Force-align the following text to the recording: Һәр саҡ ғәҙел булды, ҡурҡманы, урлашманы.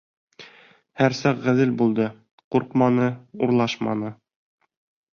Һәр 1.01 1.15
саҡ 1.19 1.43
ғәҙел 1.49 1.75
булды, 1.83 2.09
ҡурҡманы, 2.57 3.13
урлашманы. 3.49 4.15